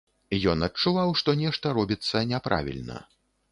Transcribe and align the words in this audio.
Ён 0.53 0.65
адчуваў, 0.67 1.13
што 1.19 1.35
нешта 1.43 1.75
робіцца 1.79 2.25
няправільна. 2.33 3.01